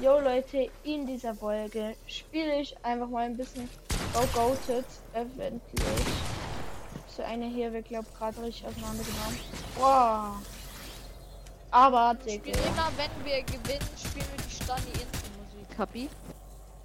Jo 0.00 0.18
Leute, 0.18 0.70
in 0.82 1.06
dieser 1.06 1.34
Folge 1.34 1.94
spiele 2.06 2.60
ich 2.60 2.76
einfach 2.84 3.08
mal 3.08 3.26
ein 3.26 3.36
bisschen 3.36 3.68
Go 4.12 4.26
Goated 4.34 4.84
öffentlich. 5.14 6.06
So 7.06 7.22
eine 7.22 7.46
hier 7.46 7.72
wird 7.72 7.86
glaub 7.86 8.04
gerade 8.18 8.42
richtig 8.42 8.66
auseinandergenommen. 8.66 9.38
Boah. 9.76 10.42
Aber 11.70 12.16
Wir 12.24 12.38
Digga. 12.40 12.58
immer, 12.66 12.90
wenn 12.96 13.24
wir 13.24 13.42
gewinnen, 13.42 13.88
spielen 13.96 14.26
wir 14.36 14.44
die 14.44 14.50
Stani 14.54 14.90
Intro 14.90 15.28
Musik. 15.38 15.76
Kapi? 15.76 16.10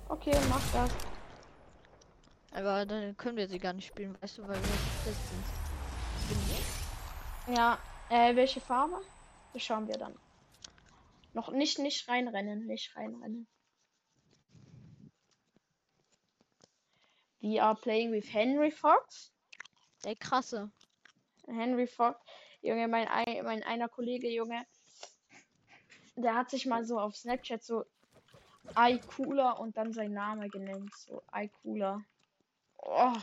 Okay, 0.07 0.37
mach 0.49 0.61
das. 0.73 0.91
Aber 2.53 2.85
dann 2.85 3.15
können 3.17 3.37
wir 3.37 3.47
sie 3.47 3.59
gar 3.59 3.73
nicht 3.73 3.87
spielen, 3.87 4.15
weißt 4.21 4.37
du, 4.39 4.43
weil 4.43 4.55
wir 4.55 4.77
fest 5.03 5.19
sind. 7.47 7.55
Ja, 7.57 7.77
äh, 8.09 8.35
welche 8.35 8.61
Farbe? 8.61 9.01
Das 9.53 9.63
schauen 9.63 9.87
wir 9.87 9.97
dann. 9.97 10.13
Noch 11.33 11.51
nicht, 11.51 11.79
nicht 11.79 12.07
reinrennen, 12.07 12.65
nicht 12.65 12.95
reinrennen. 12.95 13.47
We 17.41 17.61
are 17.61 17.75
playing 17.75 18.11
with 18.11 18.33
Henry 18.33 18.71
Fox. 18.71 19.31
Ey, 20.03 20.15
krasse. 20.15 20.71
Henry 21.47 21.87
Fox, 21.87 22.19
Junge, 22.61 22.87
mein, 22.87 23.07
ein, 23.07 23.43
mein 23.43 23.63
einer 23.63 23.89
Kollege, 23.89 24.29
Junge, 24.29 24.65
der 26.15 26.35
hat 26.35 26.49
sich 26.49 26.65
mal 26.65 26.85
so 26.85 26.99
auf 26.99 27.15
Snapchat 27.15 27.63
so 27.63 27.85
I 28.77 28.99
Cooler 28.99 29.59
und 29.59 29.77
dann 29.77 29.93
sein 29.93 30.13
Name 30.13 30.49
genannt. 30.49 30.91
So 30.95 31.23
I 31.35 31.49
Cooler. 31.61 32.03
Oh, 32.77 33.15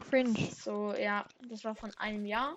Cringe. 0.00 0.50
so, 0.52 0.94
ja, 0.94 1.26
das 1.48 1.64
war 1.64 1.74
von 1.74 1.92
einem 1.98 2.24
Jahr. 2.24 2.56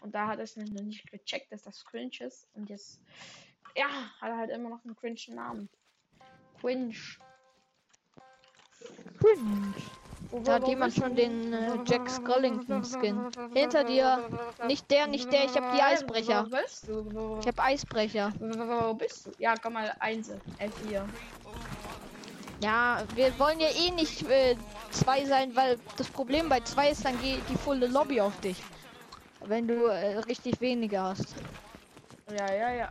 Und 0.00 0.14
da 0.14 0.28
hat 0.28 0.38
er 0.38 0.44
es 0.44 0.56
noch 0.56 0.66
nicht 0.82 1.10
gecheckt, 1.10 1.50
dass 1.52 1.62
das 1.62 1.84
cringe 1.84 2.20
ist. 2.20 2.48
Und 2.54 2.70
jetzt, 2.70 3.00
ja, 3.76 3.88
hat 4.20 4.30
er 4.30 4.36
halt 4.36 4.50
immer 4.50 4.70
noch 4.70 4.84
einen 4.84 4.96
cringe 4.96 5.34
Namen. 5.34 5.68
Cringe. 6.60 6.94
Cringe. 9.18 9.74
Da 10.44 10.54
hat 10.54 10.68
jemand 10.68 10.94
schon 10.94 11.14
den 11.14 11.52
äh, 11.52 11.78
Jack 11.86 12.10
Skellington 12.10 12.84
Skin. 12.84 13.30
Hinter 13.54 13.84
dir. 13.84 14.28
Nicht 14.66 14.90
der, 14.90 15.06
nicht 15.06 15.32
der. 15.32 15.44
Ich 15.44 15.56
hab 15.56 15.74
die 15.74 15.82
Eisbrecher. 15.82 16.46
Wo 16.46 16.56
bist 16.56 16.88
du? 16.88 17.38
Ich 17.40 17.46
hab 17.46 17.60
Eisbrecher. 17.60 18.32
wo 18.38 18.94
bist 18.94 19.26
du? 19.26 19.30
Ja, 19.38 19.54
komm 19.60 19.74
mal, 19.74 19.94
eins. 20.00 20.30
F4. 20.58 21.04
Ja, 22.62 23.02
wir 23.14 23.38
wollen 23.38 23.60
ja 23.60 23.68
eh 23.68 23.90
nicht 23.90 24.28
äh, 24.28 24.56
zwei 24.90 25.24
sein, 25.26 25.54
weil 25.54 25.78
das 25.96 26.08
Problem 26.08 26.48
bei 26.48 26.60
zwei 26.60 26.90
ist, 26.90 27.04
dann 27.04 27.20
geht 27.20 27.40
die 27.50 27.56
volle 27.56 27.86
Lobby 27.86 28.20
auf 28.20 28.38
dich. 28.40 28.56
Wenn 29.44 29.68
du 29.68 29.86
äh, 29.86 30.18
richtig 30.20 30.60
wenige 30.60 31.00
hast. 31.00 31.34
Ja, 32.30 32.52
ja, 32.52 32.70
ja. 32.72 32.90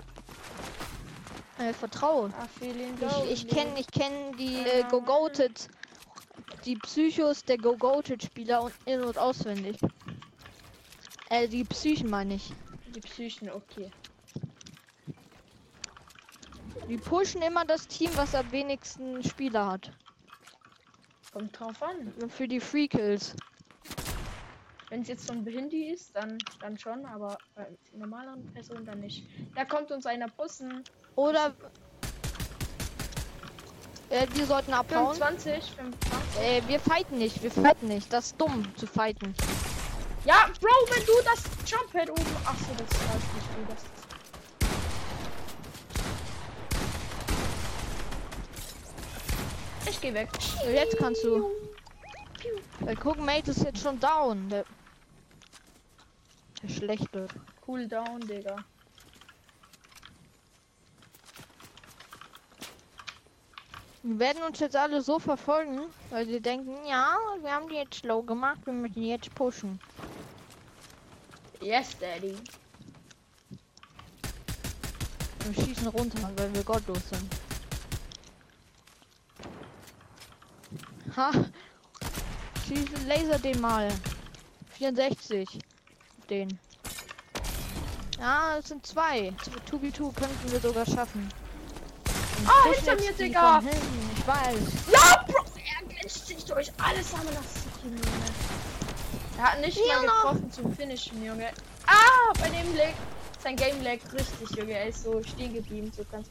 Äh, 1.58 1.74
Vertrauen. 1.74 2.34
Ich, 2.60 3.46
ich 3.46 3.48
kenne 3.48 3.80
ich 3.80 3.88
kenn 3.88 4.36
die 4.38 4.56
äh, 4.58 4.84
Go-Goated, 4.90 5.70
die 6.66 6.76
Psychos 6.76 7.44
der 7.46 7.58
Go-Goated-Spieler 7.58 8.64
und 8.64 8.74
in- 8.86 9.04
und 9.04 9.18
auswendig. 9.18 9.78
Äh, 11.30 11.48
die 11.48 11.64
Psychen 11.64 12.10
meine 12.10 12.36
ich. 12.36 12.52
die 12.94 13.00
Psychen, 13.00 13.50
okay. 13.50 13.90
Die 16.90 16.98
pushen 16.98 17.42
immer 17.42 17.66
das 17.66 17.88
Team, 17.88 18.12
was 18.16 18.36
am 18.36 18.52
wenigsten 18.52 19.24
Spieler 19.24 19.66
hat. 19.72 19.92
Kommt 21.34 21.60
drauf 21.60 21.82
an. 21.82 22.14
Für 22.30 22.48
die 22.48 22.60
Free 22.60 22.88
Kills. 22.88 23.36
Wenn 24.90 25.02
es 25.02 25.08
jetzt 25.08 25.26
so 25.26 25.34
ein 25.34 25.44
Behindi 25.44 25.90
ist, 25.90 26.16
dann, 26.16 26.38
dann 26.62 26.78
schon, 26.78 27.06
aber 27.06 27.38
bei 27.56 27.66
normalen 27.94 28.46
Personen 28.54 28.86
dann 28.86 29.00
nicht. 29.00 29.26
Da 29.56 29.66
kommt 29.66 29.92
uns 29.92 30.06
einer 30.06 30.28
Bussen. 30.28 30.84
Oder 31.16 31.56
äh, 34.10 34.28
wir 34.34 34.46
sollten 34.46 34.74
abhauen. 34.74 35.16
25, 35.16 35.72
25. 35.72 36.42
Äh, 36.42 36.62
wir 36.68 36.80
fighten 36.80 37.18
nicht, 37.18 37.42
wir 37.42 37.52
fighten 37.52 37.88
nicht. 37.88 38.14
Das 38.14 38.28
ist 38.28 38.40
dumm 38.40 38.64
zu 38.78 38.86
fighten. 38.86 39.34
Ja, 40.26 40.50
Bro, 40.60 40.70
wenn 40.92 41.06
du 41.06 41.14
das 41.24 41.44
Jumppad 41.70 42.10
oben. 42.10 42.22
Achso, 42.46 42.72
das 42.78 42.90
weiß 42.90 43.24
nicht 43.34 43.48
du. 43.56 43.74
Das 43.74 43.84
ich 49.90 50.02
geh 50.02 50.14
weg. 50.14 50.30
Jetzt 50.72 50.98
kannst 50.98 51.24
du. 51.24 51.65
Weil 52.80 52.96
guck, 52.96 53.18
Mate 53.20 53.52
ist 53.52 53.64
jetzt 53.64 53.82
schon 53.82 54.00
down. 54.00 54.50
Der, 54.50 54.66
der 56.62 56.70
schlechte. 56.70 57.28
Cool 57.68 57.88
down, 57.88 58.20
Digga. 58.22 58.58
Die 64.04 64.20
werden 64.20 64.44
uns 64.44 64.60
jetzt 64.60 64.76
alle 64.76 65.02
so 65.02 65.18
verfolgen, 65.18 65.82
weil 66.12 66.28
sie 66.28 66.40
denken, 66.40 66.76
ja, 66.88 67.18
wir 67.42 67.52
haben 67.52 67.68
die 67.68 67.76
jetzt 67.76 67.96
slow 67.96 68.24
gemacht, 68.24 68.60
wir 68.66 68.74
müssen 68.74 69.02
die 69.02 69.10
jetzt 69.10 69.34
pushen. 69.34 69.80
Yes, 71.60 71.98
Daddy. 71.98 72.36
Wir 75.40 75.64
schießen 75.64 75.88
runter, 75.88 76.30
weil 76.36 76.54
wir 76.54 76.64
gottlos 76.64 77.10
sind. 77.10 77.34
Ha! 81.18 81.32
Schießen 82.68 83.08
Laser 83.08 83.40
den 83.40 83.60
mal. 83.62 83.90
64. 84.78 85.60
Den. 86.30 86.60
Ja, 88.20 88.58
es 88.58 88.68
sind 88.70 88.86
zwei. 88.86 89.34
2v2 89.72 90.14
könnten 90.14 90.52
wir 90.52 90.60
sogar 90.60 90.86
schaffen. 90.86 91.30
Und 92.40 92.48
Ah, 92.50 92.52
pushen 92.64 92.76
hinter 92.84 92.96
mir, 92.96 93.14
Digga. 93.14 93.62
Ich 94.18 94.28
weiß. 94.28 94.58
Ja, 94.92 95.24
Bro, 95.28 95.44
er 95.56 95.88
glitscht 95.88 96.26
sich 96.28 96.44
durch 96.46 96.72
alles 96.82 97.08
City, 97.10 97.86
Junge. 97.86 98.02
Er 99.38 99.44
hat 99.52 99.62
nicht 99.62 99.78
Ja, 99.78 99.98
mal 99.98 100.06
noch. 100.06 100.14
getroffen 100.24 100.52
zum 100.52 100.76
Finishen, 100.76 101.24
Junge. 101.26 101.50
Ah, 101.86 102.34
bei 102.40 102.50
dem 102.50 102.76
lag 102.76 102.94
sein 103.44 103.56
Game 103.56 103.82
lag 103.84 104.00
richtig, 104.14 104.50
Junge. 104.58 104.72
Er 104.74 104.88
ist 104.88 105.04
so 105.04 105.22
stehen 105.24 105.54
geblieben, 105.54 105.92
so 105.96 106.04
ganz. 106.12 106.28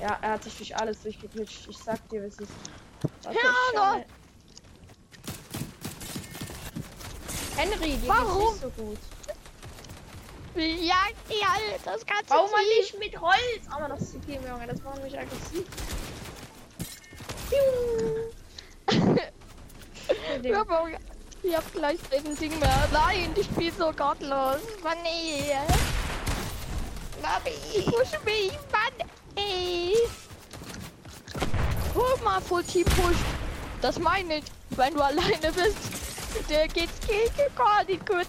Ja, 0.00 0.16
er 0.22 0.32
hat 0.32 0.44
sich 0.44 0.56
durch 0.56 0.76
alles 0.76 1.00
durchgeglitscht. 1.02 1.66
Ich 1.68 1.78
sag 1.78 2.06
dir, 2.08 2.22
was 2.24 2.36
ist. 2.38 2.52
Warte, 3.22 3.38
Ja, 3.38 3.44
ich 3.50 3.56
schau 3.74 3.76
noch. 3.84 3.92
mal. 3.94 4.04
Henry, 7.58 7.96
dir 7.96 8.08
Warum? 8.08 8.52
nicht 8.52 8.62
so 8.62 8.70
gut. 8.70 8.98
Ja, 10.54 11.08
ja, 11.28 11.56
das 11.84 12.06
ganze 12.06 12.26
Bau 12.28 12.46
mal 12.46 12.62
nicht 12.78 12.96
mit 13.00 13.20
Holz! 13.20 13.66
Aber 13.68 13.88
das 13.88 14.02
ist 14.02 14.14
okay, 14.14 14.38
Junge, 14.48 14.64
das 14.68 14.80
macht 14.82 15.02
mich 15.02 15.18
aggressiv. 15.18 15.66
Ich 20.40 20.54
hab, 20.54 20.70
auch, 20.70 20.86
ich 21.42 21.56
hab 21.56 21.72
gleich 21.72 21.98
ein 22.16 22.36
Ding 22.36 22.56
mehr. 22.60 22.88
Nein, 22.92 23.34
ich 23.34 23.46
spiel 23.46 23.72
so 23.72 23.86
gottlos. 23.92 24.60
Mann, 24.84 24.98
ey. 25.04 25.56
Mami, 27.20 27.84
push 27.86 28.12
mich, 28.24 28.52
Mann, 28.70 29.08
ey. 29.34 29.96
Guck 31.92 32.22
mal, 32.22 32.40
Full 32.40 32.62
Team 32.62 32.84
Push. 32.84 33.16
Das 33.82 33.98
meine 33.98 34.38
ich, 34.38 34.44
wenn 34.70 34.94
du 34.94 35.00
alleine 35.02 35.52
bist. 35.52 35.97
Der 36.48 36.68
geht's 36.68 37.00
gegen 37.06 37.28
nicht 37.86 38.06
kurz. 38.06 38.28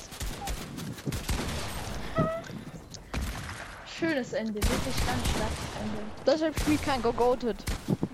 Schönes 3.99 4.33
Ende, 4.33 4.55
wirklich 4.55 5.05
ganz 5.05 5.27
schlattes 5.27 5.57
Ende. 5.81 5.97
Deshalb 6.25 6.59
spielt 6.59 6.83
kein 6.83 7.01
Go-Goated. 7.01 7.57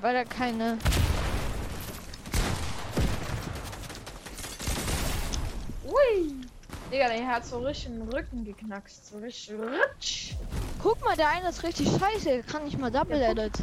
Weil 0.02 0.16
er 0.16 0.26
keine. 0.26 0.78
Ui! 5.86 6.36
Digga, 6.92 7.08
der 7.10 7.28
hat 7.28 7.46
so 7.46 7.60
richtig 7.60 7.92
den 7.92 8.10
Rücken 8.10 8.44
geknackst. 8.44 9.08
So 9.08 9.18
richtig 9.20 9.56
rutsch. 9.56 10.34
Guck 10.82 11.04
mal, 11.04 11.16
der 11.16 11.30
eine 11.30 11.50
ist 11.50 11.64
richtig 11.64 11.90
scheiße. 12.00 12.44
Kann 12.44 12.64
nicht 12.66 12.80
mal 12.80 12.92
Double 12.92 13.18
Der 13.18 13.32
Edit. 13.32 13.54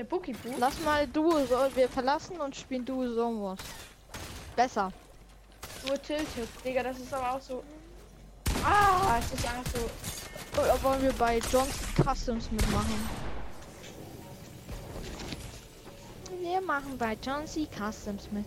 Der 0.00 0.06
Bookie 0.06 0.32
Boo. 0.32 0.54
Lass 0.56 0.80
mal 0.80 1.06
Duo, 1.06 1.44
so, 1.44 1.56
wir 1.74 1.86
verlassen 1.86 2.40
und 2.40 2.56
spielen 2.56 2.86
Duo 2.86 3.06
Zone 3.14 3.42
Wars. 3.42 3.60
Besser. 4.56 4.90
Nur 5.86 6.00
tilted. 6.00 6.48
Digga, 6.64 6.82
das 6.82 6.98
ist 7.00 7.12
aber 7.12 7.32
auch 7.32 7.40
so. 7.42 7.62
Ah, 8.64 9.18
es 9.18 9.30
ist 9.30 9.46
einfach 9.46 9.70
so. 9.74 10.58
Oder 10.58 10.82
wollen 10.82 11.02
wir 11.02 11.12
bei 11.12 11.36
Johnson 11.36 11.86
Customs 12.02 12.50
mitmachen? 12.50 13.10
Wir 16.40 16.62
machen 16.62 16.96
bei 16.96 17.14
Johnson 17.22 17.68
Customs 17.68 18.26
mit. 18.32 18.46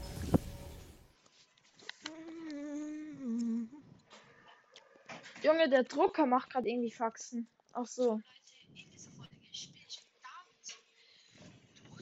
Junge, 5.44 5.70
der 5.70 5.84
Drucker 5.84 6.26
macht 6.26 6.50
gerade 6.50 6.68
irgendwie 6.68 6.90
Faxen. 6.90 7.48
Ach 7.74 7.86
so. 7.86 8.22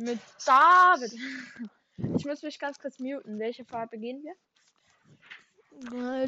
Mit 0.02 0.20
David. 0.46 1.14
Ich 2.16 2.26
muss 2.26 2.42
mich 2.42 2.58
ganz 2.58 2.80
kurz 2.80 2.98
muten. 2.98 3.38
Welche 3.38 3.64
Farbe 3.64 4.00
gehen 4.00 4.24
wir? 4.24 4.34
Äh. 6.24 6.28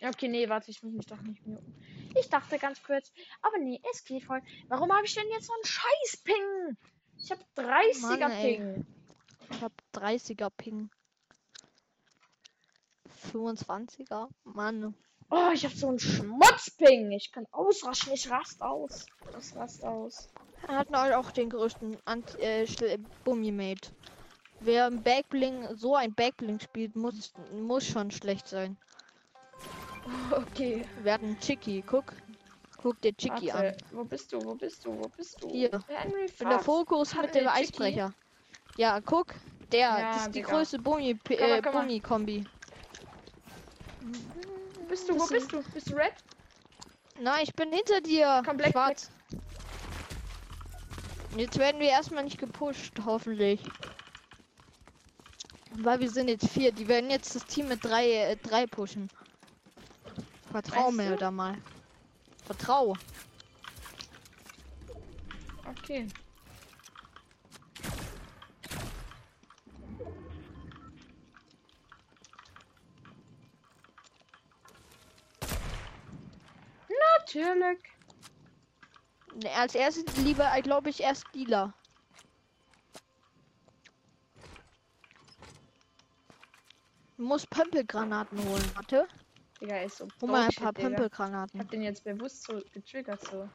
Ja, 0.00 0.08
okay, 0.08 0.26
nee, 0.26 0.48
warte, 0.48 0.72
ich 0.72 0.82
muss 0.82 0.92
mich 0.92 1.06
doch 1.06 1.20
nicht 1.20 1.46
muten. 1.46 1.74
Ich 2.18 2.28
dachte 2.28 2.58
ganz 2.58 2.82
kurz, 2.82 3.12
aber 3.42 3.58
nee, 3.58 3.80
es 3.92 4.04
geht 4.04 4.24
voll. 4.24 4.42
Warum 4.66 4.92
habe 4.92 5.06
ich 5.06 5.14
denn 5.14 5.28
jetzt 5.30 5.46
so 5.46 5.52
einen 5.52 5.64
Scheiß-Ping? 5.64 6.76
Ich 7.16 7.30
habe 7.30 7.44
30er 7.56 8.18
Mann. 8.18 8.32
Ping. 8.40 8.86
Ich 9.50 9.62
hab 9.62 9.72
30er 9.94 10.50
Ping. 10.50 10.90
25er? 13.32 14.28
Mann. 14.44 14.94
Oh, 15.30 15.50
ich 15.52 15.64
habe 15.64 15.76
so 15.76 15.88
einen 15.88 15.98
Schmutzping. 15.98 17.12
Ich 17.12 17.30
kann 17.30 17.46
ausraschen. 17.52 18.12
Ich 18.14 18.30
rast 18.30 18.62
aus. 18.62 19.06
Das 19.32 19.54
rast 19.54 19.84
aus. 19.84 20.28
Er 20.66 20.76
hat 20.76 20.88
halt 20.92 21.14
auch 21.14 21.30
den 21.30 21.50
größten 21.50 21.96
Ant 22.04 22.38
äh, 22.40 22.66
Bummimate. 23.24 23.90
Wer 24.60 24.86
ein 24.86 25.02
Backbling, 25.02 25.68
so 25.76 25.94
ein 25.94 26.12
Backbling 26.14 26.58
spielt, 26.58 26.96
muss, 26.96 27.32
muss 27.52 27.86
schon 27.86 28.10
schlecht 28.10 28.48
sein. 28.48 28.76
Okay. 30.30 30.86
Wir 31.02 31.12
hatten 31.12 31.38
Chicky, 31.38 31.84
guck. 31.86 32.14
Guck 32.80 32.98
dir 33.02 33.14
Chicky 33.14 33.50
an. 33.50 33.74
Wo 33.90 34.04
bist 34.04 34.32
du? 34.32 34.40
Wo 34.42 34.54
bist 34.54 34.84
du? 34.84 34.96
Wo 34.96 35.08
bist 35.08 35.42
du? 35.42 35.50
Hier. 35.50 35.70
Henry 35.88 36.28
bin 36.38 36.48
der. 36.48 36.60
Fokus 36.60 37.12
Hatten 37.14 37.26
mit 37.26 37.34
dem 37.34 37.46
Chicky? 37.48 37.60
Eisbrecher. 37.60 38.14
Ja, 38.76 39.00
guck. 39.00 39.34
Der, 39.72 39.80
Ja, 39.80 40.12
das 40.12 40.16
ist 40.18 40.26
die 40.28 40.32
Digga. 40.40 40.50
größte 40.50 40.78
Bummi, 40.78 41.10
äh. 41.28 41.60
Bummi-Kombi. 41.60 42.46
Wo 44.00 44.84
bist 44.88 45.08
du? 45.08 45.18
Wo 45.18 45.26
bist 45.26 45.52
du? 45.52 45.62
Bist 45.74 45.90
du 45.90 45.96
red? 45.96 46.14
Nein, 47.20 47.40
ich 47.42 47.52
bin 47.54 47.70
hinter 47.72 48.00
dir. 48.00 48.42
Komm, 48.46 48.56
Black, 48.56 48.70
Schwarz. 48.72 49.10
Jetzt 51.36 51.58
werden 51.58 51.80
wir 51.80 51.88
erstmal 51.88 52.24
nicht 52.24 52.38
gepusht, 52.38 52.94
hoffentlich. 53.04 53.60
Weil 55.72 56.00
wir 56.00 56.10
sind 56.10 56.28
jetzt 56.28 56.48
vier. 56.48 56.72
Die 56.72 56.88
werden 56.88 57.10
jetzt 57.10 57.34
das 57.34 57.44
Team 57.44 57.68
mit 57.68 57.84
drei, 57.84 58.10
äh, 58.10 58.36
drei 58.36 58.66
pushen. 58.66 59.08
Vertrau 60.50 60.90
Meinst 60.90 60.96
mir 60.96 61.10
du? 61.10 61.16
da 61.16 61.30
mal. 61.30 61.56
Vertrau. 62.46 62.96
Okay. 65.66 66.08
Natürlich. 77.18 77.58
Ne, 77.58 77.76
Als 79.56 79.74
erstes 79.74 80.16
lieber, 80.16 80.50
glaube 80.62 80.90
ich, 80.90 81.00
erst 81.00 81.24
Dealer. 81.34 81.72
Du 87.16 87.24
musst 87.24 87.50
Pömpelgranaten 87.50 88.38
holen, 88.44 88.70
warte. 88.74 89.08
Digga, 89.60 89.80
ist 89.80 89.98
so 89.98 90.08
Hol 90.20 90.30
mal 90.30 90.44
ein 90.44 90.50
paar. 90.50 90.72
Pömpelgranaten. 90.72 91.58
Hab 91.58 91.68
den 91.70 91.82
jetzt 91.82 92.04
bewusst 92.04 92.44
so 92.44 92.62
getriggert 92.72 93.20
so. 93.24 93.48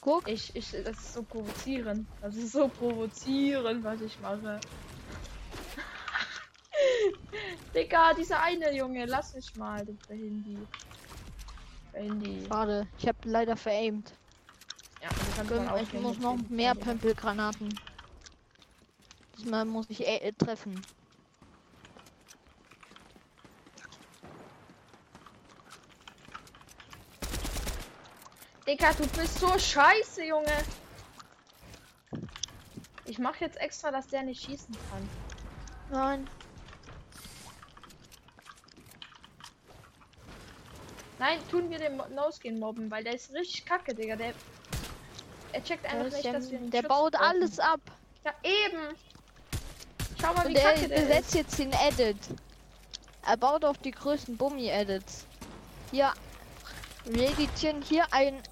Guck. 0.00 0.28
Ich, 0.28 0.54
ich, 0.54 0.70
das 0.70 0.98
ist 0.98 1.14
so 1.14 1.22
provozierend. 1.22 2.06
Das 2.20 2.34
ist 2.34 2.52
so 2.52 2.68
provozierend, 2.68 3.84
was 3.84 4.00
ich 4.00 4.18
mache. 4.20 4.60
Digga, 7.74 8.12
dieser 8.14 8.42
eine 8.42 8.76
Junge, 8.76 9.06
lass 9.06 9.34
mich 9.34 9.54
mal, 9.56 9.86
du 9.86 9.96
Handy. 10.08 10.58
Handy. 11.94 12.44
Schade, 12.48 12.86
ich 12.98 13.06
habe 13.06 13.18
leider 13.24 13.56
veraimt. 13.56 14.12
Ja, 15.02 15.76
ich 15.76 15.92
muss 15.94 16.18
noch 16.18 16.36
mehr. 16.48 16.74
Pömpelgranaten. 16.74 17.78
Diesmal 19.36 19.64
muss 19.64 19.86
ich 19.88 20.06
äh, 20.06 20.32
treffen. 20.32 20.80
Digga, 28.66 28.92
du 28.94 29.06
bist 29.08 29.38
so 29.38 29.58
scheiße, 29.58 30.24
Junge. 30.24 30.64
Ich 33.04 33.18
mach 33.18 33.36
jetzt 33.36 33.58
extra, 33.58 33.90
dass 33.90 34.08
der 34.08 34.22
nicht 34.22 34.42
schießen 34.42 34.74
kann. 34.90 35.08
Nein. 35.90 36.26
Nein, 41.24 41.38
tun 41.50 41.70
wir 41.70 41.78
den 41.78 41.96
No-Skin 41.96 42.58
mobben, 42.58 42.90
weil 42.90 43.02
der 43.02 43.14
ist 43.14 43.32
richtig 43.32 43.64
kacke, 43.64 43.94
Digga. 43.94 44.14
Der. 44.14 44.34
Er 45.52 45.64
checkt 45.64 45.86
einfach 45.86 46.12
nicht, 46.12 46.22
der 46.22 46.34
dass 46.34 46.50
wir 46.50 46.58
einen 46.58 46.70
der 46.70 46.80
Schutz 46.80 46.88
baut 46.88 47.12
brauchen. 47.12 47.24
alles 47.24 47.58
ab. 47.58 47.80
Ja, 48.26 48.34
eben. 48.42 48.94
Schau 50.20 50.34
mal, 50.34 50.44
wie 50.44 50.48
Und 50.48 50.56
er 50.56 50.74
kacke 50.74 50.88
der 50.88 50.98
ist. 50.98 51.08
setzt 51.08 51.34
jetzt 51.34 51.58
den 51.58 51.72
Edit. 51.72 52.18
Er 53.26 53.38
baut 53.38 53.64
auf 53.64 53.78
die 53.78 53.92
größten 53.92 54.36
Bummi-Edits. 54.36 55.24
Hier. 55.90 56.12
Wir 57.06 57.30
editieren 57.30 57.80
hier 57.80 58.04
ein 58.10 58.42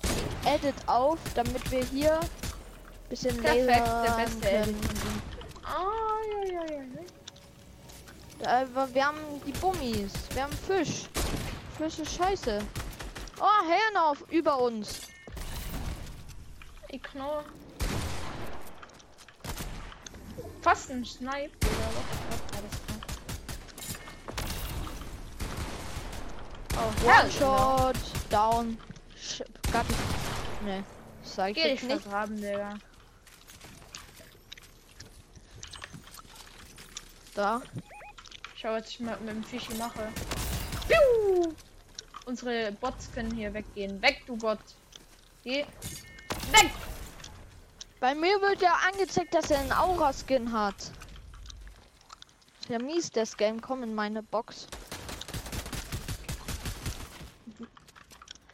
Edit 0.47 0.75
auf, 0.87 1.19
damit 1.35 1.71
wir 1.71 1.85
hier 1.85 2.21
bisschen 3.11 3.37
Perfekt, 3.37 3.87
der 3.87 4.13
beste 4.17 4.41
können. 4.41 4.81
Ah, 5.63 5.91
ja, 6.47 6.53
ja, 6.55 6.65
ja. 8.41 8.63
Aber 8.63 8.95
wir 8.95 9.07
haben 9.07 9.19
die 9.47 9.53
Bummis. 9.53 10.13
Wir 10.33 10.45
haben 10.45 10.53
Fisch. 10.67 11.05
Fisch 11.79 11.99
ist 11.99 12.15
scheiße. 12.15 12.61
Oh, 13.41 13.67
Herren 13.69 13.97
auf 13.97 14.21
über 14.31 14.59
uns. 14.61 15.03
Ich 16.89 17.03
knurr. 17.03 17.45
Fast 20.61 20.91
ein 20.91 21.05
Snipe? 21.05 21.51
Oh, 26.77 27.07
One 27.07 27.13
hell 27.13 27.25
no. 27.25 27.31
Shot. 27.31 27.97
Down. 28.31 28.79
Sch 29.17 29.43
Gott. 29.73 29.87
Ne. 30.65 30.85
Sag 31.25 31.51
ich 31.51 31.57
Geh 31.57 31.71
dich 31.73 31.83
nicht. 31.83 32.03
vergraben, 32.03 32.37
Digga. 32.41 32.75
Da. 37.35 37.63
Schau, 38.57 38.73
was 38.73 38.89
ich 38.89 39.01
mit, 39.01 39.21
mit 39.23 39.35
dem 39.35 39.45
Fischi 39.45 39.75
mache. 39.75 40.09
Piu! 40.89 41.55
Unsere 42.27 42.73
Bots 42.73 43.11
können 43.13 43.35
hier 43.35 43.53
weggehen. 43.53 44.01
Weg, 44.01 44.23
du 44.27 44.37
Bot. 44.37 44.59
Geh. 45.45 45.65
Weg! 46.53 46.71
Bei 48.01 48.15
mir 48.15 48.41
wird 48.41 48.63
ja 48.63 48.79
angezeigt, 48.89 49.35
dass 49.35 49.51
er 49.51 49.61
einen 49.61 49.73
Aura-Skin 49.73 50.53
hat. 50.53 50.75
Ist 52.61 52.69
Ja, 52.69 52.79
mies, 52.79 53.11
das 53.11 53.37
Game. 53.37 53.61
Komm 53.61 53.83
in 53.83 53.95
meine 53.95 54.23
Box. 54.23 54.67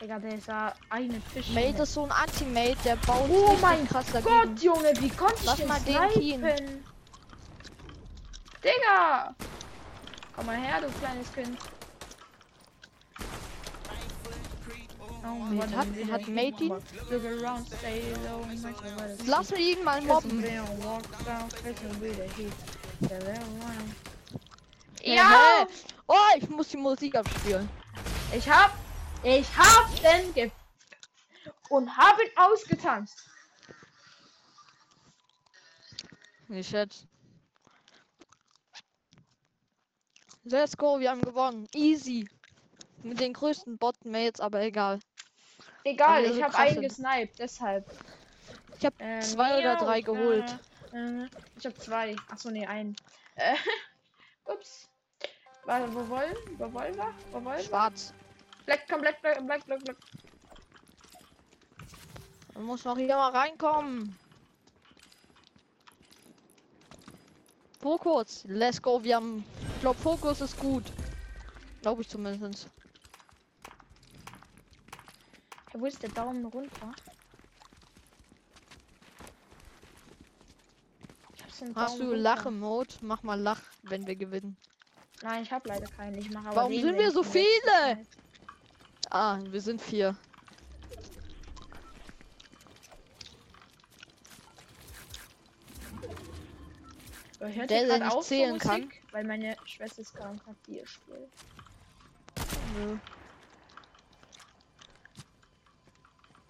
Digga, 0.00 0.18
der 0.18 0.34
ist 0.34 0.46
ja 0.46 0.72
eine 0.90 1.20
Fisch. 1.20 1.48
Mate 1.50 1.82
ist 1.82 1.94
so 1.94 2.04
ein 2.04 2.12
Anti-Mate, 2.12 2.76
der 2.84 2.96
baut 2.96 3.28
Oh 3.28 3.56
mein 3.60 3.86
krass 3.88 4.06
Gott, 4.12 4.24
dagegen. 4.24 4.56
Junge, 4.56 4.92
wie 5.00 5.08
konnte 5.10 5.34
ich 5.40 5.44
Lass 5.44 5.56
den 5.56 5.68
mal 5.68 5.80
den 5.80 6.10
snipen? 6.12 6.84
Digga! 8.62 9.34
Komm 10.36 10.46
mal 10.46 10.56
her, 10.56 10.80
du 10.80 10.88
kleines 11.00 11.32
Kind. 11.32 11.58
Oh, 15.30 15.58
warte, 15.58 15.76
hat- 15.76 15.86
hat. 16.10 16.28
Mate 16.28 16.64
ihn? 16.64 16.82
Lass 19.26 19.50
mir 19.50 19.58
ihn 19.58 19.84
mal 19.84 20.00
mobben. 20.02 20.42
Ja! 25.02 25.66
Oh, 26.06 26.14
ich 26.36 26.48
muss 26.48 26.68
die 26.68 26.76
Musik 26.78 27.14
abspielen. 27.14 27.68
Ich 28.34 28.48
hab, 28.48 28.72
ich 29.22 29.46
hab 29.56 29.88
den 30.00 30.32
ge 30.32 30.50
und 31.68 31.94
hab 31.94 32.18
ihn 32.20 32.30
ausgetanzt. 32.36 33.28
Ich 36.48 36.68
schätze. 36.68 37.06
Let's 40.44 40.74
go, 40.76 40.98
wir 40.98 41.10
haben 41.10 41.20
gewonnen. 41.20 41.68
Easy. 41.74 42.26
Mit 43.02 43.20
den 43.20 43.34
größten 43.34 43.76
Bot-Mates, 43.76 44.40
aber 44.40 44.62
egal. 44.62 44.98
Egal, 45.88 46.24
ich 46.24 46.34
so 46.34 46.42
hab 46.42 46.52
krass 46.52 46.68
einen 46.70 46.82
gesniped, 46.82 47.38
deshalb. 47.38 47.84
Ich 48.78 48.84
habe 48.84 48.96
Ähm, 48.98 49.22
zwei 49.22 49.58
oder 49.58 49.76
drei 49.76 49.98
äh, 49.98 50.02
geholt. 50.02 50.58
äh, 50.92 51.26
ich 51.56 51.66
hab 51.66 51.80
zwei. 51.80 52.14
Achso, 52.28 52.50
nee, 52.50 52.66
einen. 52.66 52.94
Äh, 53.36 53.54
ups. 54.44 54.88
Warte, 55.64 55.92
wo 55.94 56.06
wollen? 56.08 56.34
Wo 56.58 56.72
wollen 56.72 56.94
wir? 56.94 57.14
Wo 57.32 57.42
wollen? 57.44 57.62
Schwarz. 57.62 58.12
Black, 58.66 58.86
komm, 58.88 59.00
black, 59.00 59.20
black, 59.22 59.44
black, 59.46 59.64
black, 59.64 59.84
black. 59.84 59.96
Man 62.54 62.64
muss 62.64 62.84
noch 62.84 62.96
hier 62.96 63.16
mal 63.16 63.30
reinkommen. 63.30 64.16
Fokus. 67.80 68.44
Let's 68.46 68.80
go. 68.82 69.02
Wir 69.02 69.16
haben. 69.16 69.44
Ich 69.76 69.80
glaube, 69.80 69.98
Fokus 70.00 70.40
ist 70.40 70.58
gut. 70.58 70.84
Glaube 71.80 72.02
ich 72.02 72.08
zumindest. 72.08 72.68
Wo 75.72 75.86
ist 75.86 76.02
der 76.02 76.10
Daumen 76.10 76.44
runter? 76.46 76.92
Ich 81.34 81.42
hab's 81.44 81.58
den 81.58 81.74
Hast 81.76 81.94
Daumen 81.94 81.98
du 82.00 82.04
runter. 82.16 82.22
Lach-Mode? 82.22 82.94
Mach 83.02 83.22
mal 83.22 83.40
Lach, 83.40 83.60
wenn 83.82 84.06
wir 84.06 84.16
gewinnen. 84.16 84.56
Nein, 85.22 85.42
ich 85.42 85.52
hab 85.52 85.66
leider 85.66 85.86
keinen. 85.86 86.16
Ich 86.18 86.30
mache 86.30 86.46
aber 86.48 86.56
Warum 86.56 86.72
den, 86.72 86.82
sind 86.82 86.96
wir 86.98 87.10
so 87.10 87.22
viele? 87.22 88.04
Ah, 89.10 89.38
wir 89.42 89.60
sind 89.60 89.80
vier. 89.82 90.16
Hört 97.40 97.56
ihr 97.56 97.66
Der, 97.66 97.86
der 97.86 97.98
nicht 97.98 98.06
auf, 98.08 98.22
so 98.24 98.28
zählen 98.28 98.52
Musik? 98.54 98.68
kann. 98.68 98.92
Weil 99.12 99.24
meine 99.24 99.56
Schwester 99.64 100.02
ist 100.02 100.14
gerade 100.14 100.30
am 100.30 100.40
Klavier 100.42 100.86
spielt. 100.86 101.30
Nö. 102.76 102.96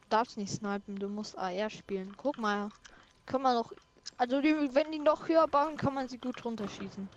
Darfst 0.08 0.38
nicht 0.38 0.52
snipen, 0.52 0.96
du 0.96 1.08
musst 1.08 1.36
AR 1.36 1.70
spielen. 1.70 2.14
Guck 2.16 2.38
mal. 2.38 2.70
Kann 3.26 3.42
man 3.42 3.54
noch. 3.54 3.72
Also 4.16 4.40
die, 4.40 4.54
wenn 4.72 4.90
die 4.90 4.98
noch 4.98 5.28
höher 5.28 5.46
bauen, 5.46 5.76
kann 5.76 5.94
man 5.94 6.08
sie 6.08 6.18
gut 6.18 6.42
runterschießen. 6.44 7.08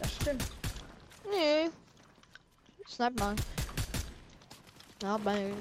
Das 0.00 0.14
stimmt. 0.14 0.44
Nee. 1.30 1.70
Snipe 2.88 3.20
mal. 3.20 3.36
Ja, 5.02 5.18
bei 5.18 5.52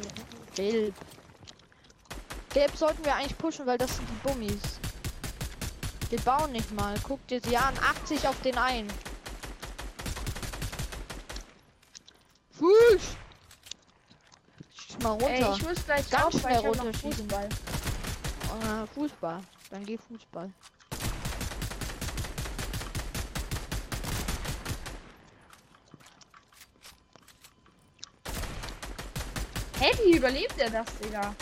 Gelb. 0.55 0.96
Gelb 2.53 2.75
sollten 2.75 3.03
wir 3.03 3.15
eigentlich 3.15 3.38
pushen, 3.38 3.65
weil 3.65 3.77
das 3.77 3.96
sind 3.96 4.08
die 4.10 4.27
Bummis. 4.27 4.79
Wir 6.10 6.20
bauen 6.22 6.51
nicht 6.51 6.72
mal. 6.74 6.96
Guck 7.03 7.25
dir 7.27 7.41
sie 7.41 7.58
an. 7.58 7.74
80 7.77 8.27
auf 8.27 8.39
den 8.41 8.58
einen. 8.58 8.91
Fuß! 12.51 13.17
Mal 15.01 15.12
runter. 15.12 15.27
Ey, 15.29 15.55
ich 15.55 15.63
muss 15.63 15.86
gleich 15.86 16.10
Ganz 16.10 16.39
schnell 16.39 16.58
runterschießen. 16.60 17.27
Fußball. 17.27 17.46
Äh, 17.46 18.88
Fußball. 18.93 19.39
Dann 19.72 19.86
geh 19.86 19.98
Fußball. 19.98 20.51
Hä, 29.79 29.91
wie 30.05 30.17
überlebt 30.17 30.60
er 30.60 30.70
das, 30.70 30.86
Digga? 31.00 31.34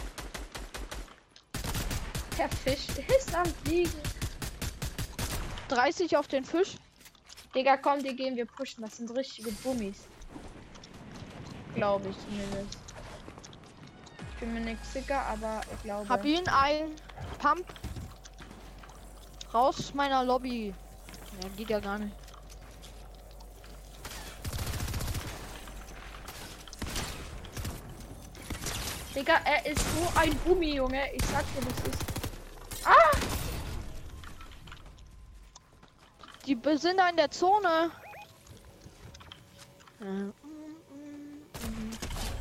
Der 2.38 2.48
Fisch 2.50 2.88
ist 3.18 3.36
am 3.36 3.46
Fliegen. 3.66 3.92
30 5.68 6.16
auf 6.16 6.30
den 6.30 6.46
Fisch. 6.46 6.76
Digga, 7.54 7.76
komm, 7.76 8.02
die 8.02 8.16
gehen 8.16 8.38
wir 8.38 8.46
pushen. 8.46 8.82
Das 8.82 8.96
sind 8.96 9.14
richtige 9.14 9.52
Bummis. 9.52 9.98
Glaube 11.76 12.08
ich 12.08 12.16
zumindest. 12.20 12.89
Ich 14.40 14.46
bin 14.46 14.54
mir 14.54 14.62
nicht 14.62 14.86
sicher, 14.86 15.22
aber 15.26 15.60
ich 15.76 15.84
glaube. 15.84 16.08
Hab 16.08 16.24
ihn 16.24 16.48
ein 16.48 16.96
Pump. 17.40 17.66
Raus 19.54 19.80
aus 19.80 19.94
meiner 19.94 20.24
Lobby. 20.24 20.74
Ja, 21.42 21.50
geht 21.58 21.70
ja 21.70 21.82
gar 21.82 22.00
nicht. 22.00 22.16
Digga, 29.14 29.42
er 29.44 29.66
ist 29.66 29.82
so 29.82 30.08
ein 30.18 30.34
Bummi, 30.46 30.76
Junge. 30.76 31.14
Ich 31.14 31.26
sag 31.26 31.44
dir, 31.54 31.66
das 31.68 31.94
ist. 31.94 32.86
Ah! 32.86 33.12
Die 36.46 36.58
sind 36.78 36.98
da 36.98 37.10
in 37.10 37.18
der 37.18 37.30
Zone. 37.30 37.92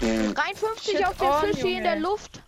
53 0.01 1.07
auf 1.07 1.17
den 1.17 1.29
on, 1.29 1.41
Fisch 1.41 1.61
hier 1.63 1.79
in 1.79 1.83
der 1.83 1.95
Junge. 1.95 2.09
Luft. 2.09 2.43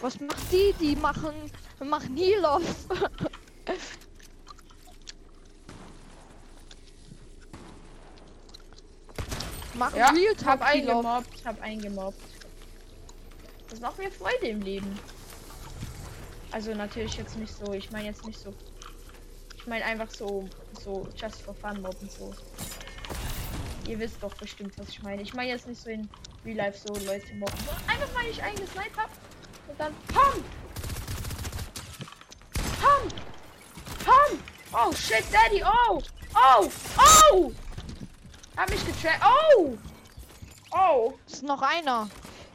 Was 0.00 0.20
macht 0.20 0.52
die? 0.52 0.74
Die 0.80 0.96
machen 0.96 1.34
machen 1.80 2.16
Heal 2.16 2.44
off. 2.44 2.86
machen 9.78 9.96
Ja, 9.96 10.10
Real 10.10 10.34
ich 10.36 10.44
hab 10.44 10.60
Talk 10.60 10.60
off. 10.60 10.66
eingemobbt, 10.66 11.44
hab 11.44 11.62
eingemobbt. 11.62 12.20
Das 13.70 13.80
macht 13.80 13.98
mir 13.98 14.10
Freude 14.10 14.48
im 14.48 14.60
Leben. 14.60 14.98
Also 16.50 16.74
natürlich 16.74 17.16
jetzt 17.16 17.36
nicht 17.36 17.54
so, 17.54 17.72
ich 17.72 17.90
meine 17.90 18.06
jetzt 18.06 18.24
nicht 18.24 18.38
so. 18.38 18.54
Ich 19.56 19.66
meine 19.66 19.84
einfach 19.84 20.10
so, 20.10 20.48
so 20.82 21.06
just 21.16 21.42
for 21.42 21.54
fun 21.54 21.80
mobben 21.82 22.08
so. 22.08 22.32
Ihr 23.88 23.98
wisst 23.98 24.22
doch 24.22 24.34
bestimmt, 24.34 24.78
was 24.78 24.90
ich 24.90 25.02
meine. 25.02 25.22
Ich 25.22 25.32
meine 25.32 25.48
jetzt 25.48 25.66
nicht 25.66 25.80
so 25.80 25.88
in 25.88 26.10
Real 26.44 26.58
Life 26.58 26.78
so 26.86 26.92
Leute 27.06 27.34
mobben. 27.36 27.58
Einfach 27.86 28.08
weil 28.14 28.28
ich 28.30 28.42
eigene 28.42 28.66
Snipe 28.66 28.96
hab 28.98 29.10
und 29.66 29.80
dann 29.80 29.94
PAM! 30.12 30.44
PAM! 32.82 33.08
PAM! 34.04 34.38
Oh 34.74 34.92
shit, 34.94 35.24
Daddy! 35.32 35.64
Oh! 35.64 36.02
Oh! 36.34 36.70
Oh! 37.32 37.52
Hab 38.58 38.68
mich 38.68 38.84
getrappt. 38.84 39.24
Oh! 39.56 39.78
Oh! 40.70 41.14
Ist 41.26 41.42
noch 41.42 41.62
einer. 41.62 42.10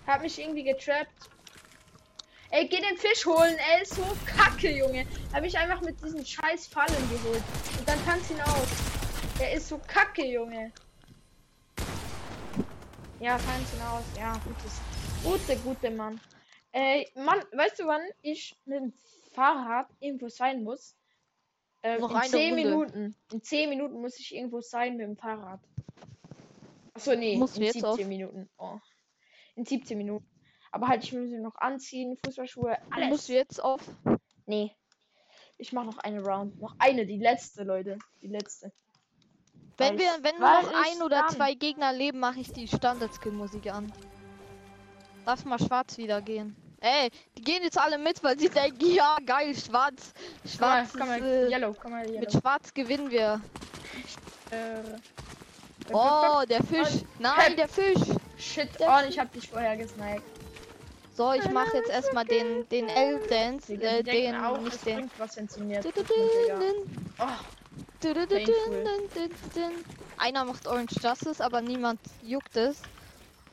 Hab 0.06 0.22
mich 0.22 0.40
irgendwie 0.40 0.64
getrappt. 0.64 1.30
Ey, 2.52 2.68
geh 2.68 2.80
den 2.80 2.98
Fisch 2.98 3.26
holen. 3.26 3.58
Er 3.72 3.82
ist 3.82 3.96
so 3.96 4.06
kacke, 4.28 4.70
Junge. 4.70 5.08
Hab 5.34 5.42
mich 5.42 5.58
einfach 5.58 5.82
mit 5.82 6.00
diesen 6.04 6.24
scheiß 6.24 6.68
Fallen 6.68 7.10
geholt. 7.10 7.42
Und 7.80 7.90
dann 7.90 8.06
tanzt 8.06 8.30
ihn 8.30 8.42
aus. 8.42 8.68
Er 9.40 9.54
ist 9.54 9.70
so 9.70 9.80
kacke, 9.88 10.24
Junge. 10.24 10.72
Ja, 13.24 13.38
tanzt 13.38 13.74
ihn 13.74 13.82
aus. 13.84 14.04
Ja, 14.18 14.34
gutes. 14.44 14.82
Gute, 15.24 15.58
gute 15.62 15.90
Mann. 15.92 16.20
Ey, 16.74 17.10
Mann, 17.16 17.40
weißt 17.54 17.80
du, 17.80 17.86
wann 17.86 18.02
ich 18.22 18.54
mit 18.66 18.82
dem 18.82 18.94
Fahrrad 19.32 19.88
irgendwo 20.02 20.28
sein 20.28 20.62
muss? 20.62 20.98
Ähm, 21.84 22.02
Noch 22.02 22.12
in 22.12 22.18
eine 22.18 22.30
10 22.30 22.54
Runde. 22.54 22.68
Minuten. 22.68 23.16
In 23.32 23.42
10 23.42 23.70
Minuten 23.70 24.02
muss 24.02 24.20
ich 24.20 24.36
irgendwo 24.36 24.60
sein 24.60 24.98
mit 24.98 25.08
dem 25.08 25.16
Fahrrad. 25.16 25.62
Achso, 26.94 27.16
nee, 27.16 27.38
Musst 27.38 27.56
in 27.56 27.64
jetzt 27.64 27.76
17 27.76 27.86
auf? 27.86 28.06
Minuten. 28.06 28.50
Oh. 28.58 28.78
In 29.56 29.64
17 29.64 29.98
Minuten. 29.98 30.28
Aber 30.74 30.90
halt, 30.90 31.06
ich 31.06 31.14
muss 31.14 31.30
mich 31.30 31.40
noch 31.40 31.56
anziehen, 31.56 32.18
Fußballschuhe, 32.26 32.78
alles. 32.92 33.08
Musst 33.08 33.30
du 33.30 33.34
jetzt 33.36 33.64
auf. 33.64 33.80
Nee. 34.48 34.76
Ich 35.58 35.72
mach 35.72 35.86
noch 35.86 36.00
eine 36.00 36.22
Round. 36.22 36.60
Noch 36.60 36.76
eine, 36.78 37.06
die 37.06 37.20
letzte, 37.20 37.64
Leute. 37.64 37.98
Die 38.22 38.28
letzte. 38.28 38.74
Wenn 39.90 39.98
wir, 40.00 40.12
wenn 40.22 40.40
nur 40.40 40.50
noch 40.50 40.74
ein 40.74 41.02
oder 41.02 41.20
dann- 41.22 41.30
zwei 41.30 41.54
Gegner 41.54 41.94
leben, 41.94 42.20
mache 42.20 42.40
ich 42.40 42.52
die 42.52 42.68
Standard-Skill-Musik 42.68 43.72
an. 43.72 43.92
Lass 45.26 45.46
mal 45.46 45.60
schwarz 45.60 45.98
wieder 45.98 46.22
gehen. 46.22 46.56
Ey, 46.82 47.10
die 47.38 47.42
gehen 47.42 47.64
jetzt 47.64 47.78
alle 47.80 47.98
mit, 47.98 48.22
weil 48.24 48.38
sie 48.38 48.50
denken, 48.50 48.86
ja 48.94 49.16
geil, 49.26 49.56
schwarz. 49.56 50.14
Komm 50.14 50.68
mal, 50.70 50.86
Schwarz 50.86 50.90
komm 50.98 51.08
mal, 51.08 51.18
ist, 51.20 51.24
äh, 51.26 51.50
Yellow, 51.50 51.76
komm 51.82 51.92
mal, 51.92 52.06
mit 52.06 52.14
Yellow. 52.16 52.40
schwarz 52.42 52.74
gewinnen 52.74 53.10
wir. 53.10 53.42
Äh, 54.52 54.82
Oh, 55.92 56.42
der 56.50 56.64
Fisch. 56.64 57.04
Nein, 57.20 57.58
der 57.58 57.68
Fisch. 57.68 58.00
Shit, 58.38 58.70
der 58.80 58.88
oh, 58.90 59.08
ich 59.10 59.20
hab 59.20 59.32
dich 59.34 59.50
vorher 59.50 59.76
gesniped. 59.76 60.24
So, 61.16 61.34
ich 61.34 61.48
mache 61.52 61.78
jetzt 61.78 61.90
erstmal 61.90 62.26
den, 62.26 62.68
den 62.70 62.88
L-Dance. 62.90 63.68
Digga, 63.68 63.88
Äh, 63.98 64.04
den, 64.04 64.36
auch, 64.36 64.60
nicht 64.62 64.86
den. 64.86 65.12
was, 65.18 65.36
du, 65.36 65.42
Oh, 67.20 67.26
Einer 70.18 70.46
macht 70.46 70.68
Orange 70.68 70.96
Justice, 71.02 71.44
aber 71.44 71.62
niemand 71.62 72.00
juckt 72.24 72.56
es. 72.56 72.82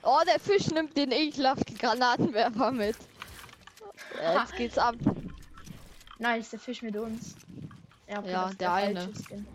Oh, 0.02 0.20
der 0.26 0.40
Fisch 0.40 0.68
nimmt 0.68 0.96
den 0.96 1.12
ekelhaften 1.12 1.76
Granatenwerfer 1.76 2.70
mit. 2.72 2.96
Jetzt 4.20 4.56
geht's 4.56 4.78
ab. 4.78 4.94
nein, 6.18 6.40
ist 6.40 6.52
der 6.52 6.58
Fisch 6.60 6.82
mit 6.82 6.96
uns. 6.96 7.36
Ja, 8.08 8.22
Ja, 8.24 8.48
ist 8.48 8.60
der 8.60 8.72
eine. 8.72 9.12
Skin. 9.14 9.46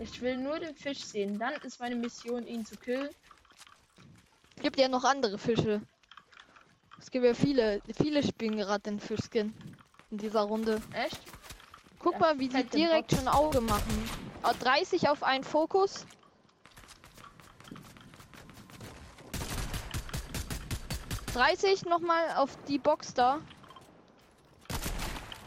Ich 0.00 0.20
will 0.20 0.36
nur 0.36 0.58
den 0.58 0.74
Fisch 0.74 1.04
sehen. 1.04 1.38
Dann 1.38 1.54
ist 1.62 1.80
meine 1.80 1.94
Mission, 1.94 2.46
ihn 2.46 2.64
zu 2.66 2.76
killen. 2.76 3.10
Gibt 4.60 4.78
ja 4.78 4.88
noch 4.88 5.04
andere 5.04 5.38
Fische. 5.38 5.80
Es 6.98 7.10
gibt 7.10 7.24
ja 7.24 7.34
viele, 7.34 7.80
viele 7.96 8.22
spielen 8.22 8.56
gerade 8.56 8.82
den 8.82 8.98
Fischskin 8.98 9.54
in 10.10 10.18
dieser 10.18 10.42
Runde. 10.42 10.80
Echt? 10.92 11.20
Guck 12.06 12.20
mal, 12.20 12.38
wie 12.38 12.48
die 12.48 12.62
direkt 12.62 13.10
schon 13.10 13.26
Auge 13.26 13.60
machen. 13.60 14.08
Ah, 14.44 14.52
30 14.52 15.08
auf 15.08 15.24
einen 15.24 15.42
Fokus. 15.42 16.06
Dreißig 21.34 21.84
nochmal 21.84 22.36
auf 22.36 22.56
die 22.68 22.78
Box 22.78 23.12
da. 23.12 23.40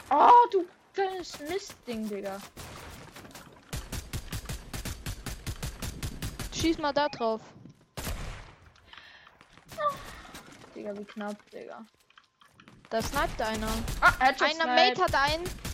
Oh, 0.10 0.32
du 0.52 0.66
kleines 0.94 1.40
Mistding, 1.40 2.10
Digga. 2.10 2.38
Schieß 6.54 6.78
mal 6.80 6.92
da 6.92 7.08
drauf. 7.08 7.40
Digga, 10.76 10.94
wie 10.98 11.06
knapp, 11.06 11.38
Digga. 11.52 11.86
Da 12.90 13.02
sniped 13.02 13.42
einer. 13.42 13.70
Ah, 14.02 14.12
Einer. 14.20 14.66
Mate 14.66 15.02
hat 15.02 15.16
einen. 15.16 15.69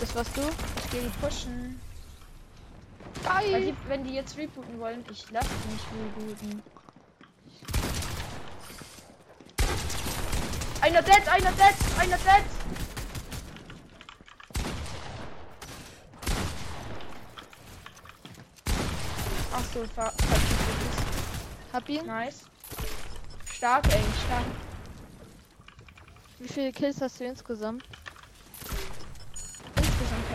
Das 0.00 0.14
warst 0.14 0.36
du. 0.36 0.42
Ich 0.84 0.90
gehe 0.90 1.02
die 1.02 1.08
pushen. 1.20 1.80
Weil 3.24 3.62
die, 3.62 3.74
wenn 3.88 4.04
die 4.04 4.14
jetzt 4.14 4.36
rebooten 4.36 4.78
wollen, 4.78 5.04
ich 5.10 5.30
lasse 5.30 5.48
nicht 5.70 5.84
rebooten. 5.92 6.62
Einer 10.80 11.02
dead, 11.02 11.28
einer 11.28 11.50
dead, 11.50 11.74
einer 11.98 12.16
dead. 12.16 12.44
Ach 19.52 19.64
so, 19.74 19.84
ver. 19.94 20.12
Hab 21.72 21.88
ihn. 21.88 22.06
Nice. 22.06 22.44
Stark, 23.52 23.86
ey, 23.92 24.00
stark. 24.26 24.44
Wie 26.38 26.48
viele 26.48 26.70
Kills 26.70 27.00
hast 27.00 27.18
du 27.18 27.24
insgesamt? 27.24 27.82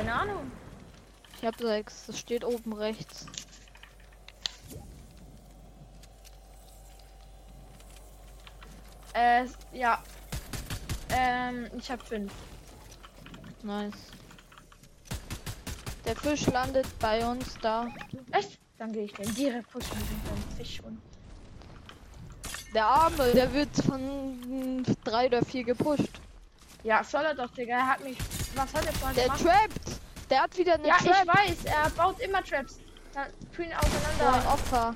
Keine 0.04 0.16
Ahnung. 0.16 0.52
Ich 1.38 1.46
habe 1.46 1.58
sechs. 1.66 2.08
Das 2.08 2.20
steht 2.20 2.44
oben 2.44 2.74
rechts. 2.74 3.26
Äh, 9.14 9.46
ja. 9.72 10.04
Ähm, 11.10 11.70
ich 11.78 11.90
habe 11.90 12.04
fünf. 12.04 12.34
Nice. 13.62 13.94
Der 16.04 16.18
Fisch 16.18 16.48
landet 16.48 16.88
bei 17.00 17.26
uns 17.26 17.58
da. 17.62 17.88
Echt? 18.34 18.60
Dann 18.78 18.92
gehe 18.92 19.06
ich 19.06 19.14
den 19.14 19.34
direkt 19.36 19.72
pushen 19.72 19.98
mit 19.98 20.58
Fisch 20.58 20.82
und. 20.82 21.02
Der 22.74 22.86
Arme, 22.86 23.32
der 23.32 23.54
wird 23.54 23.70
von 23.86 24.84
drei 25.06 25.28
oder 25.28 25.46
vier 25.46 25.64
gepusht. 25.64 26.20
Ja, 26.84 27.04
soll 27.04 27.24
er 27.24 27.34
doch, 27.36 27.50
Digga. 27.52 27.76
Er 27.78 27.88
hat 27.88 28.04
mich. 28.04 28.18
Was 28.56 28.74
hat 28.74 28.86
er 28.86 28.94
vorhin 28.94 29.16
Der 29.16 29.24
gemacht? 29.26 29.42
trappt. 29.44 30.30
Der 30.30 30.42
hat 30.44 30.58
wieder 30.58 30.74
eine 30.76 30.88
Ja, 30.88 30.98
Trap. 30.98 31.16
ich 31.24 31.28
weiß. 31.28 31.66
Er 31.66 31.90
baut 31.92 32.20
immer 32.20 32.44
Traps. 32.44 32.80
Dann 33.14 33.28
kühlen 33.56 33.72
So 33.72 33.78
ein 33.78 34.34
auseinander. 34.34 34.52
Opfer. 34.54 34.96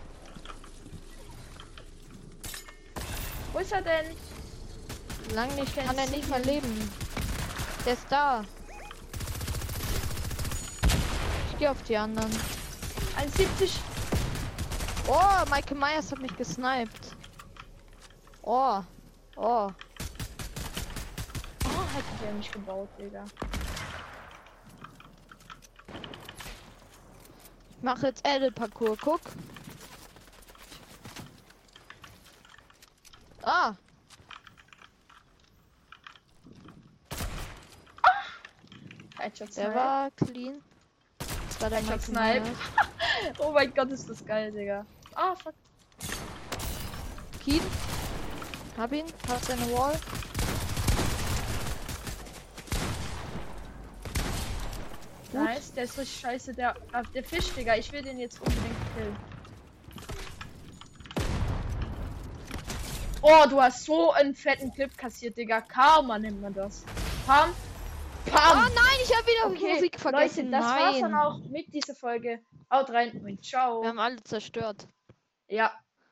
Wo 3.53 3.59
ist 3.59 3.71
er 3.71 3.81
denn? 3.81 4.05
Lang 5.33 5.53
nicht 5.55 5.75
kann 5.75 5.97
er 5.97 6.07
nicht 6.09 6.29
mehr 6.29 6.39
leben. 6.39 6.91
Der 7.85 7.93
ist 7.93 8.05
da. 8.09 8.43
Ich 11.51 11.57
gehe 11.59 11.71
auf 11.71 11.81
die 11.83 11.97
anderen. 11.97 12.31
71. 13.17 13.79
Oh, 15.07 15.21
Michael 15.49 15.77
Myers 15.77 16.11
hat 16.11 16.19
mich 16.19 16.35
gesniped. 16.37 17.15
Oh. 18.43 18.81
Oh. 19.35 19.69
Hätte 21.97 22.23
der 22.23 22.31
mich 22.33 22.51
gebaut, 22.51 22.89
Digga. 22.99 23.25
Ich 27.71 27.81
mache 27.81 28.05
jetzt 28.05 28.23
Edit 28.23 28.53
Parcours. 28.53 28.99
Guck. 29.01 29.19
Ah. 33.41 33.73
Headshot 39.17 39.47
Der 39.47 39.53
Snipe. 39.53 39.75
war 39.75 40.11
clean. 40.11 40.61
Das 41.17 41.61
war 41.61 41.69
der 41.71 41.79
Headshot 41.79 42.01
Snipe. 42.03 42.45
Oh 43.39 43.51
mein 43.51 43.73
Gott, 43.73 43.89
ist 43.89 44.07
das 44.07 44.23
geil, 44.23 44.51
Digga. 44.51 44.85
Ah, 45.15 45.35
fuck. 45.35 45.55
Keen. 47.43 47.61
Hab 48.77 48.91
ihn. 48.91 49.05
Hat 49.27 49.43
seine 49.43 49.65
Wall. 49.73 49.99
Gut. 55.37 55.45
Nice, 55.45 55.73
der 55.73 55.83
ist 55.83 55.97
richtig 55.97 56.19
scheiße. 56.19 56.53
Der, 56.53 56.75
ah, 56.91 57.03
der 57.13 57.23
Fisch, 57.23 57.53
Digga. 57.53 57.75
Ich 57.75 57.91
will 57.91 58.01
den 58.01 58.19
jetzt 58.19 58.39
unbedingt 58.39 58.95
killen. 58.95 59.15
Oh, 63.21 63.45
du 63.49 63.61
hast 63.61 63.85
so 63.85 64.11
einen 64.11 64.35
fetten 64.35 64.71
Clip 64.73 64.95
kassiert, 64.97 65.37
Digga. 65.37 65.61
Karma 65.61 66.17
nennt 66.17 66.41
man 66.41 66.53
das. 66.53 66.83
Pam. 67.25 67.53
Oh 68.27 68.31
Pam. 68.31 68.59
nein, 68.59 68.97
ich 69.03 69.15
habe 69.15 69.27
wieder 69.27 69.47
okay, 69.47 69.73
Musik 69.75 69.99
vergessen. 69.99 70.51
Leute, 70.51 70.63
das 70.63 70.65
nein. 70.65 70.79
war's 70.79 70.99
dann 71.01 71.15
auch 71.15 71.39
mit 71.49 71.73
dieser 71.73 71.95
Folge. 71.95 72.39
Haut 72.71 72.89
rein 72.89 73.11
und 73.23 73.43
ciao. 73.43 73.81
Wir 73.81 73.89
haben 73.89 73.99
alle 73.99 74.21
zerstört. 74.23 74.87
Ja. 75.47 75.71